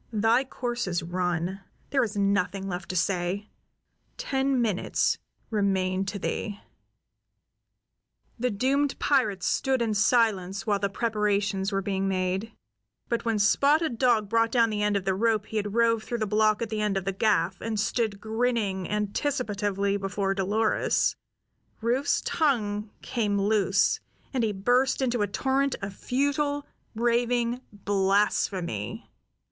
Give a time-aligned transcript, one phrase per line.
[0.11, 1.61] Thy course is run.
[1.91, 3.49] There is nothing left to say.
[4.17, 5.19] Ten minutes
[5.51, 6.59] remain to thee."
[8.39, 12.51] The doomed pirate stood in silence while the preparations were being made;
[13.09, 16.17] but when Spotted Dog brought down the end of the rope he had rove through
[16.17, 21.15] the block at the end of the gaff, and stood grinning anticipatively before Dolores,
[21.79, 23.99] Rufe's tongue came loose,
[24.33, 26.65] and he burst into a torrent of futile,
[26.95, 29.07] raving blasphemy.